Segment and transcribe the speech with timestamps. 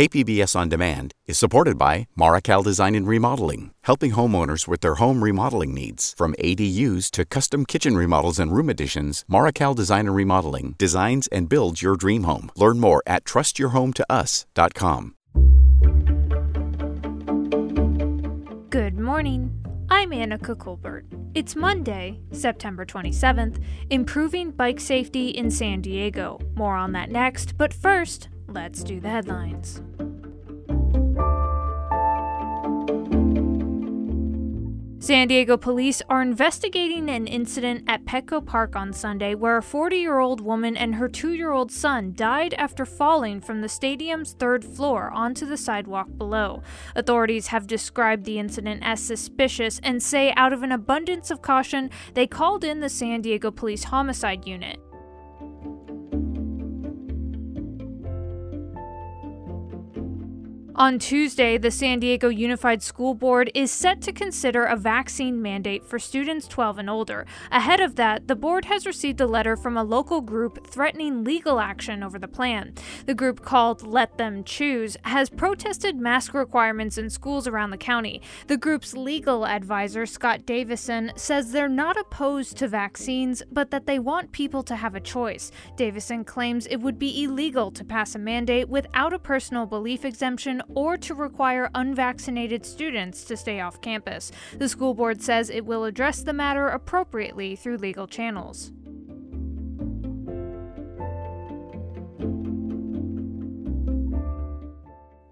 [0.00, 5.22] KPBS On Demand is supported by Marrokal Design and Remodeling, helping homeowners with their home
[5.22, 6.14] remodeling needs.
[6.16, 11.50] From ADUs to custom kitchen remodels and room additions, Marrokal Design and Remodeling designs and
[11.50, 12.50] builds your dream home.
[12.56, 15.16] Learn more at trustyourhometous.com.
[18.70, 19.52] Good morning.
[19.90, 21.04] I'm Anica Colbert.
[21.34, 26.40] It's Monday, September 27th, improving bike safety in San Diego.
[26.54, 29.82] More on that next, but first, let's do the headlines.
[35.10, 39.96] San Diego police are investigating an incident at Petco Park on Sunday where a 40
[39.96, 44.34] year old woman and her two year old son died after falling from the stadium's
[44.34, 46.62] third floor onto the sidewalk below.
[46.94, 51.90] Authorities have described the incident as suspicious and say, out of an abundance of caution,
[52.14, 54.78] they called in the San Diego Police Homicide Unit.
[60.80, 65.84] On Tuesday, the San Diego Unified School Board is set to consider a vaccine mandate
[65.84, 67.26] for students 12 and older.
[67.52, 71.60] Ahead of that, the board has received a letter from a local group threatening legal
[71.60, 72.72] action over the plan.
[73.04, 78.22] The group called Let Them Choose has protested mask requirements in schools around the county.
[78.46, 83.98] The group's legal advisor, Scott Davison, says they're not opposed to vaccines, but that they
[83.98, 85.52] want people to have a choice.
[85.76, 90.62] Davison claims it would be illegal to pass a mandate without a personal belief exemption
[90.74, 94.32] or to require unvaccinated students to stay off campus.
[94.56, 98.72] The school board says it will address the matter appropriately through legal channels.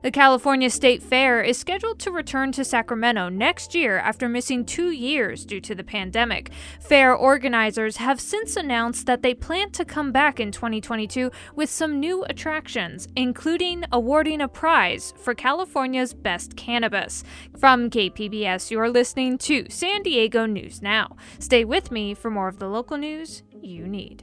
[0.01, 4.93] The California State Fair is scheduled to return to Sacramento next year after missing two
[4.93, 6.53] years due to the pandemic.
[6.81, 11.99] Fair organizers have since announced that they plan to come back in 2022 with some
[11.99, 17.25] new attractions, including awarding a prize for California's best cannabis.
[17.59, 21.17] From KPBS, you're listening to San Diego News Now.
[21.41, 24.23] Stay with me for more of the local news you need.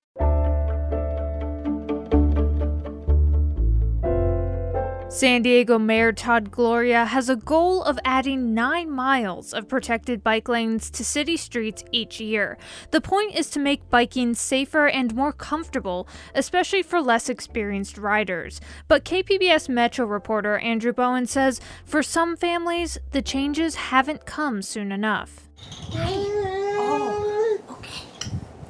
[5.11, 10.47] San Diego Mayor Todd Gloria has a goal of adding nine miles of protected bike
[10.47, 12.57] lanes to city streets each year.
[12.91, 18.61] The point is to make biking safer and more comfortable, especially for less experienced riders.
[18.87, 24.93] But KPBS Metro reporter Andrew Bowen says for some families, the changes haven't come soon
[24.93, 25.49] enough.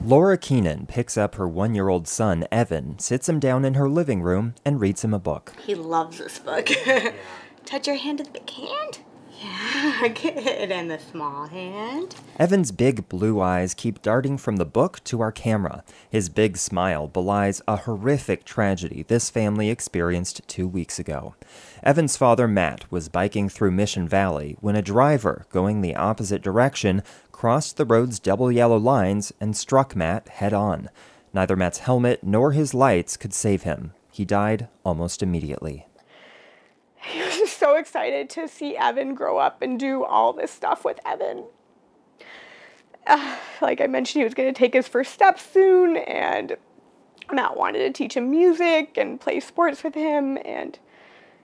[0.04, 3.88] Laura Keenan picks up her one year old son, Evan, sits him down in her
[3.88, 5.54] living room, and reads him a book.
[5.64, 6.70] He loves this book.
[7.66, 9.00] Touch your hand to the big hand.
[9.42, 10.72] Yeah, good.
[10.72, 12.16] And the small hand.
[12.38, 15.84] Evan's big blue eyes keep darting from the book to our camera.
[16.10, 21.34] His big smile belies a horrific tragedy this family experienced two weeks ago.
[21.82, 27.02] Evan's father, Matt, was biking through Mission Valley when a driver going the opposite direction
[27.32, 30.90] crossed the road's double yellow lines and struck Matt head on.
[31.34, 33.94] Neither Matt's helmet nor his lights could save him.
[34.12, 35.88] He died almost immediately.
[36.98, 40.86] He was just so excited to see Evan grow up and do all this stuff
[40.86, 41.44] with Evan.
[43.06, 46.56] Uh, like I mentioned, he was going to take his first steps soon, and
[47.32, 50.80] Matt wanted to teach him music and play sports with him, and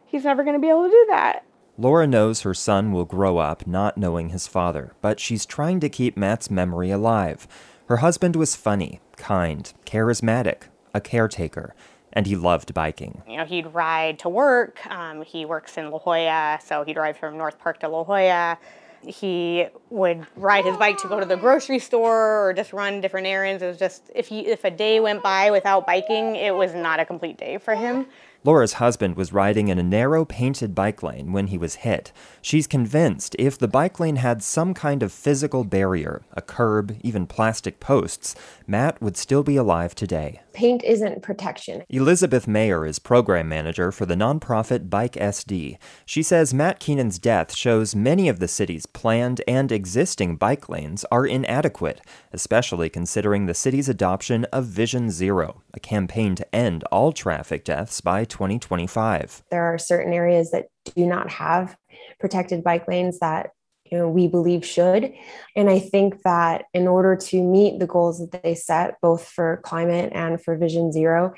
[0.05, 1.43] he's never going to be able to do that.
[1.79, 5.89] Laura knows her son will grow up not knowing his father, but she's trying to
[5.89, 7.47] keep Matt's memory alive.
[7.87, 11.75] Her husband was funny, kind, charismatic, a caretaker,
[12.13, 13.21] and he loved biking.
[13.27, 14.85] You know, he'd ride to work.
[14.87, 18.57] Um, he works in La Jolla, so he'd ride from North Park to La Jolla.
[19.05, 23.27] He would ride his bike to go to the grocery store or just run different
[23.27, 23.61] errands.
[23.61, 26.99] It was just if he if a day went by without biking, it was not
[26.99, 28.07] a complete day for him.
[28.43, 32.11] Laura's husband was riding in a narrow painted bike lane when he was hit.
[32.41, 37.27] She's convinced if the bike lane had some kind of physical barrier, a curb, even
[37.27, 38.35] plastic posts,
[38.65, 40.41] Matt would still be alive today.
[40.53, 41.83] Paint isn't protection.
[41.89, 45.77] Elizabeth Mayer is program manager for the nonprofit Bike SD.
[46.05, 51.05] She says Matt Keenan's death shows many of the city's planned and existing bike lanes
[51.11, 52.01] are inadequate,
[52.33, 58.01] especially considering the city's adoption of Vision Zero, a campaign to end all traffic deaths
[58.01, 59.43] by 2025.
[59.51, 61.75] There are certain areas that do not have
[62.19, 63.51] protected bike lanes that
[63.91, 65.13] you know, we believe should.
[65.55, 69.61] And I think that in order to meet the goals that they set, both for
[69.63, 71.33] climate and for Vision Zero,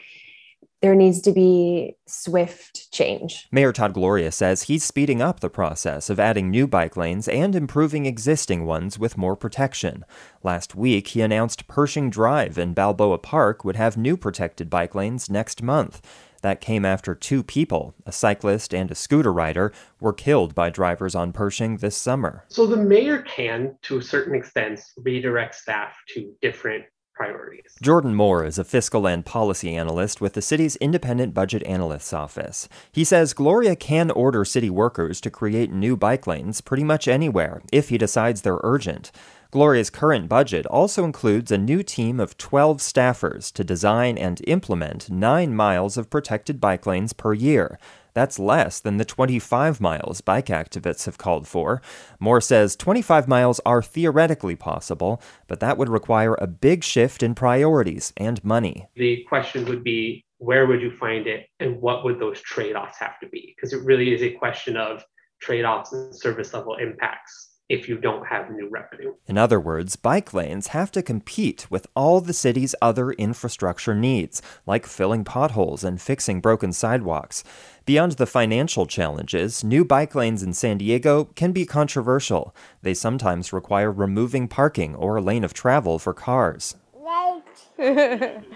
[0.81, 3.47] there needs to be swift change.
[3.51, 7.53] Mayor Todd Gloria says he's speeding up the process of adding new bike lanes and
[7.53, 10.05] improving existing ones with more protection.
[10.41, 15.29] Last week, he announced Pershing Drive in Balboa Park would have new protected bike lanes
[15.29, 16.01] next month.
[16.41, 21.15] That came after two people, a cyclist and a scooter rider, were killed by drivers
[21.15, 22.45] on Pershing this summer.
[22.47, 26.85] So the mayor can, to a certain extent, redirect staff to different
[27.19, 27.75] priorities.
[27.81, 32.69] Jordan Moore is a fiscal and policy analyst with the city's Independent Budget Analyst's Office.
[32.93, 37.61] He says Gloria can order city workers to create new bike lanes pretty much anywhere
[37.73, 39.11] if he decides they're urgent.
[39.51, 45.09] Gloria's current budget also includes a new team of 12 staffers to design and implement
[45.09, 47.79] nine miles of protected bike lanes per year.
[48.13, 51.81] That's less than the 25 miles bike activists have called for.
[52.19, 57.33] Moore says 25 miles are theoretically possible, but that would require a big shift in
[57.33, 58.87] priorities and money.
[58.97, 62.99] The question would be where would you find it and what would those trade offs
[62.99, 63.55] have to be?
[63.55, 65.03] Because it really is a question of
[65.41, 69.13] trade offs and service level impacts if you don't have new revenue.
[69.27, 74.41] In other words, bike lanes have to compete with all the city's other infrastructure needs,
[74.65, 77.43] like filling potholes and fixing broken sidewalks.
[77.85, 82.55] Beyond the financial challenges, new bike lanes in San Diego can be controversial.
[82.81, 86.75] They sometimes require removing parking or a lane of travel for cars.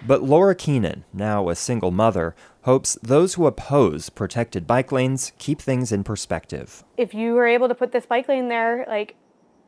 [0.06, 5.62] but Laura Keenan, now a single mother, hopes those who oppose protected bike lanes keep
[5.62, 6.84] things in perspective.
[6.98, 9.16] If you were able to put this bike lane there, like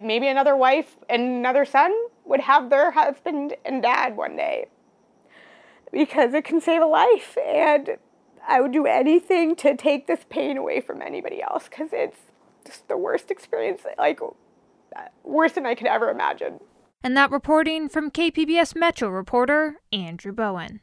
[0.02, 1.94] maybe another wife and another son
[2.26, 4.68] would have their husband and dad one day
[5.92, 7.38] because it can save a life.
[7.46, 7.98] And
[8.48, 12.18] I would do anything to take this pain away from anybody else because it's
[12.66, 14.20] just the worst experience, like
[15.24, 16.60] worse than I could ever imagine.
[17.04, 20.82] And that reporting from KPBS Metro reporter Andrew Bowen.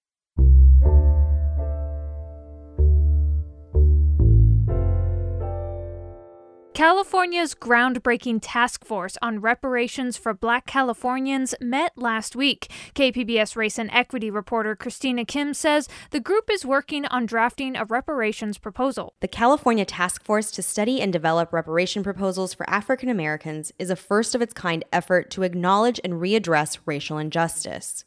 [6.75, 12.73] California's groundbreaking task force on reparations for black Californians met last week.
[12.95, 17.85] KPBS race and equity reporter Christina Kim says the group is working on drafting a
[17.85, 19.13] reparations proposal.
[19.21, 23.97] The California Task Force to study and develop reparation proposals for African Americans is a
[23.97, 28.07] first of its kind effort to acknowledge and readdress racial injustice.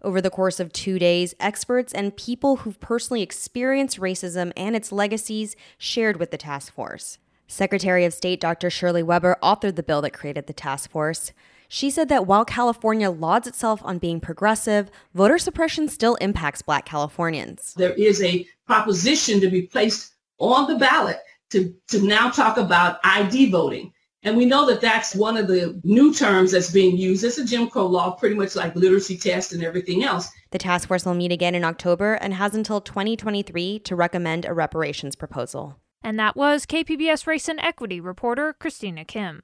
[0.00, 4.92] Over the course of two days, experts and people who've personally experienced racism and its
[4.92, 7.18] legacies shared with the task force.
[7.48, 8.68] Secretary of State Dr.
[8.68, 11.32] Shirley Weber authored the bill that created the task force.
[11.66, 16.84] She said that while California lauds itself on being progressive, voter suppression still impacts black
[16.84, 17.74] Californians.
[17.74, 21.18] There is a proposition to be placed on the ballot
[21.50, 23.92] to, to now talk about ID voting.
[24.24, 27.24] And we know that that's one of the new terms that's being used.
[27.24, 30.28] It's a Jim Crow law, pretty much like literacy test and everything else.
[30.50, 34.52] The task force will meet again in October and has until 2023 to recommend a
[34.52, 35.78] reparations proposal.
[36.02, 39.42] And that was KPBS Race and Equity reporter Christina Kim.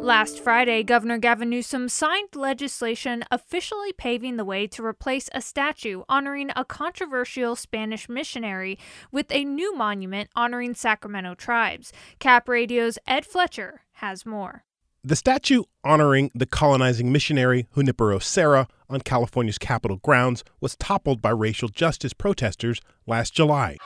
[0.00, 6.02] Last Friday, Governor Gavin Newsom signed legislation officially paving the way to replace a statue
[6.08, 8.78] honoring a controversial Spanish missionary
[9.12, 11.92] with a new monument honoring Sacramento tribes.
[12.20, 14.64] Cap Radio's Ed Fletcher has more.
[15.04, 21.30] The statue honoring the colonizing missionary Junipero Serra on California's Capitol grounds was toppled by
[21.30, 23.76] racial justice protesters last July.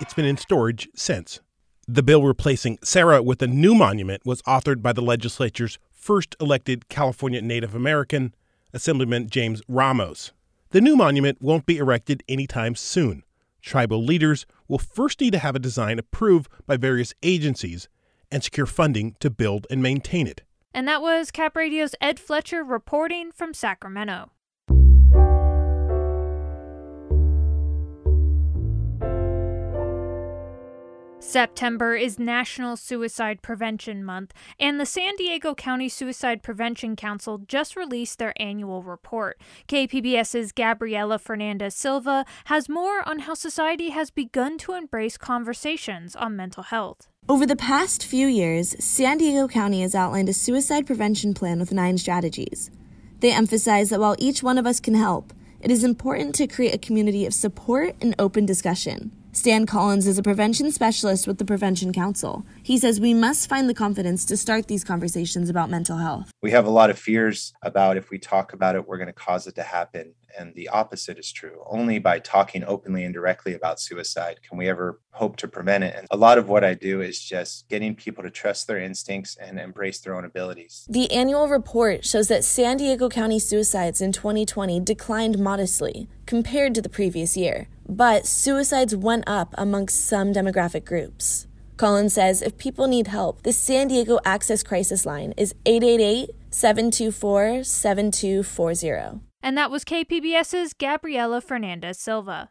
[0.00, 1.40] It's been in storage since.
[1.86, 6.88] The bill replacing Serra with a new monument was authored by the legislature's first elected
[6.88, 8.34] California Native American,
[8.74, 10.32] Assemblyman James Ramos.
[10.70, 13.22] The new monument won't be erected anytime soon.
[13.66, 17.88] Tribal leaders will first need to have a design approved by various agencies
[18.30, 20.42] and secure funding to build and maintain it.
[20.72, 24.30] And that was Cap Radio's Ed Fletcher reporting from Sacramento.
[31.26, 37.74] September is National Suicide Prevention Month, and the San Diego County Suicide Prevention Council just
[37.74, 39.36] released their annual report.
[39.66, 46.36] KPBS's Gabriela Fernandez Silva has more on how society has begun to embrace conversations on
[46.36, 47.08] mental health.
[47.28, 51.72] Over the past few years, San Diego County has outlined a suicide prevention plan with
[51.72, 52.70] nine strategies.
[53.18, 56.72] They emphasize that while each one of us can help, it is important to create
[56.72, 59.10] a community of support and open discussion.
[59.36, 62.46] Stan Collins is a prevention specialist with the Prevention Council.
[62.62, 66.30] He says we must find the confidence to start these conversations about mental health.
[66.40, 69.12] We have a lot of fears about if we talk about it, we're going to
[69.12, 70.14] cause it to happen.
[70.38, 71.62] and the opposite is true.
[71.66, 75.94] Only by talking openly and directly about suicide can we ever hope to prevent it.
[75.96, 79.36] And a lot of what I do is just getting people to trust their instincts
[79.36, 80.86] and embrace their own abilities.
[80.88, 86.82] The annual report shows that San Diego County suicides in 2020 declined modestly compared to
[86.82, 91.46] the previous year, but suicides went up amongst some demographic groups.
[91.76, 97.64] Collins says if people need help, the San Diego Access Crisis Line is 888 724
[97.64, 99.20] 7240.
[99.42, 102.50] And that was KPBS's Gabriela Fernandez Silva.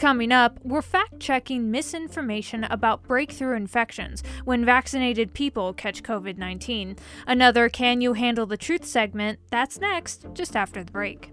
[0.00, 6.96] Coming up, we're fact checking misinformation about breakthrough infections when vaccinated people catch COVID 19.
[7.26, 11.32] Another Can You Handle the Truth segment, that's next, just after the break.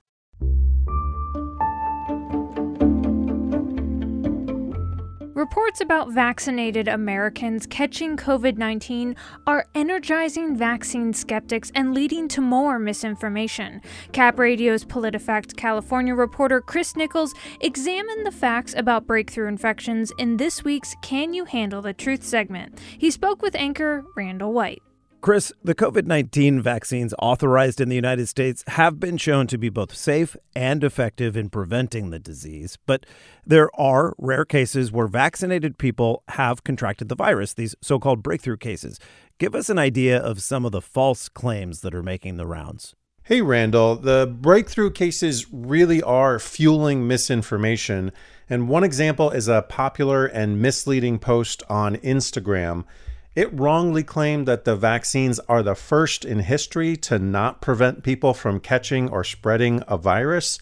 [5.51, 12.79] Reports about vaccinated Americans catching COVID 19 are energizing vaccine skeptics and leading to more
[12.79, 13.81] misinformation.
[14.13, 20.63] Cap Radio's PolitiFact California reporter Chris Nichols examined the facts about breakthrough infections in this
[20.63, 22.79] week's Can You Handle the Truth segment.
[22.97, 24.81] He spoke with anchor Randall White.
[25.21, 29.69] Chris, the COVID 19 vaccines authorized in the United States have been shown to be
[29.69, 32.79] both safe and effective in preventing the disease.
[32.87, 33.05] But
[33.45, 38.57] there are rare cases where vaccinated people have contracted the virus, these so called breakthrough
[38.57, 38.99] cases.
[39.37, 42.95] Give us an idea of some of the false claims that are making the rounds.
[43.21, 48.11] Hey, Randall, the breakthrough cases really are fueling misinformation.
[48.49, 52.85] And one example is a popular and misleading post on Instagram.
[53.33, 58.33] It wrongly claimed that the vaccines are the first in history to not prevent people
[58.33, 60.59] from catching or spreading a virus,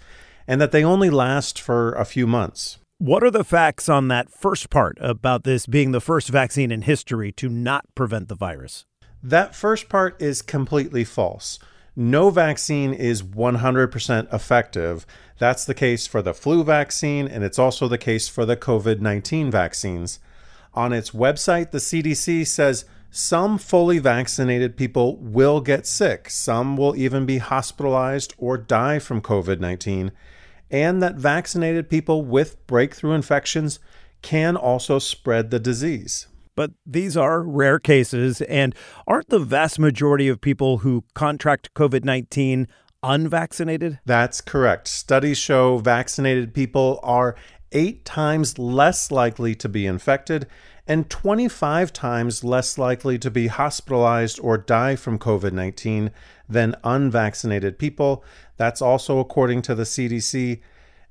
[0.47, 2.77] and that they only last for a few months.
[2.99, 6.83] What are the facts on that first part about this being the first vaccine in
[6.83, 8.85] history to not prevent the virus?
[9.23, 11.57] That first part is completely false.
[11.95, 15.07] No vaccine is 100% effective.
[15.39, 18.99] That's the case for the flu vaccine, and it's also the case for the COVID
[18.99, 20.19] 19 vaccines.
[20.73, 26.95] On its website, the CDC says some fully vaccinated people will get sick, some will
[26.95, 30.11] even be hospitalized or die from COVID 19,
[30.69, 33.79] and that vaccinated people with breakthrough infections
[34.21, 36.27] can also spread the disease.
[36.55, 38.75] But these are rare cases, and
[39.07, 42.67] aren't the vast majority of people who contract COVID 19
[43.01, 43.99] unvaccinated?
[44.05, 44.87] That's correct.
[44.87, 47.35] Studies show vaccinated people are
[47.71, 50.47] eight times less likely to be infected
[50.87, 56.11] and 25 times less likely to be hospitalized or die from COVID 19
[56.49, 58.23] than unvaccinated people.
[58.57, 60.61] That's also according to the CDC.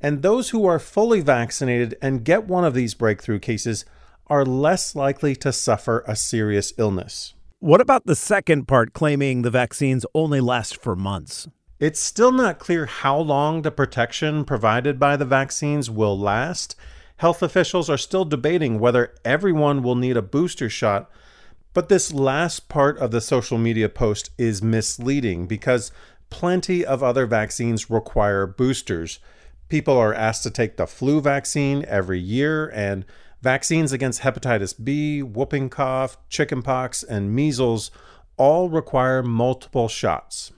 [0.00, 3.84] And those who are fully vaccinated and get one of these breakthrough cases
[4.26, 7.34] are less likely to suffer a serious illness.
[7.60, 11.48] What about the second part claiming the vaccines only last for months?
[11.80, 16.74] It's still not clear how long the protection provided by the vaccines will last.
[17.18, 21.08] Health officials are still debating whether everyone will need a booster shot.
[21.74, 25.92] But this last part of the social media post is misleading because
[26.30, 29.20] plenty of other vaccines require boosters.
[29.68, 33.04] People are asked to take the flu vaccine every year, and
[33.40, 37.92] vaccines against hepatitis B, whooping cough, chickenpox, and measles
[38.36, 40.50] all require multiple shots.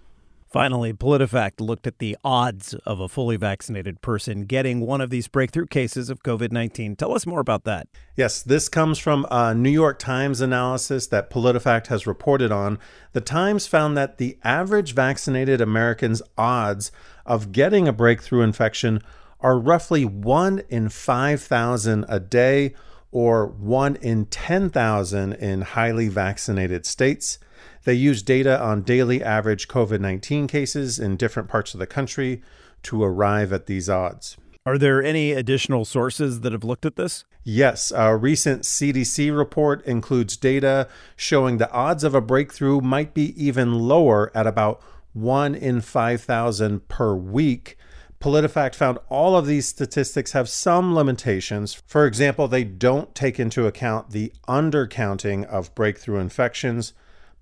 [0.51, 5.29] Finally, PolitiFact looked at the odds of a fully vaccinated person getting one of these
[5.29, 6.97] breakthrough cases of COVID 19.
[6.97, 7.87] Tell us more about that.
[8.17, 12.81] Yes, this comes from a New York Times analysis that PolitiFact has reported on.
[13.13, 16.91] The Times found that the average vaccinated American's odds
[17.25, 19.03] of getting a breakthrough infection
[19.39, 22.75] are roughly 1 in 5,000 a day
[23.13, 27.39] or 1 in 10,000 in highly vaccinated states.
[27.85, 32.43] They use data on daily average COVID 19 cases in different parts of the country
[32.85, 34.37] to arrive at these odds.
[34.67, 37.25] Are there any additional sources that have looked at this?
[37.43, 40.87] Yes, a recent CDC report includes data
[41.17, 44.83] showing the odds of a breakthrough might be even lower at about
[45.15, 47.79] 1 in 5,000 per week.
[48.21, 51.83] PolitiFact found all of these statistics have some limitations.
[51.87, 56.93] For example, they don't take into account the undercounting of breakthrough infections,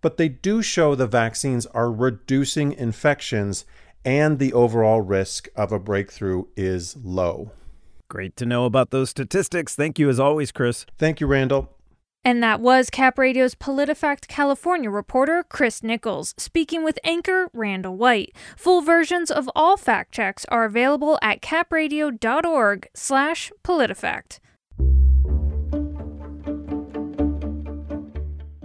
[0.00, 3.64] but they do show the vaccines are reducing infections
[4.04, 7.50] and the overall risk of a breakthrough is low.
[8.08, 9.74] Great to know about those statistics.
[9.74, 10.86] Thank you as always, Chris.
[10.96, 11.74] Thank you, Randall.
[12.28, 18.36] And that was Cap Radio's PolitiFact California reporter, Chris Nichols, speaking with anchor Randall White.
[18.54, 22.88] Full versions of all fact checks are available at capradio.org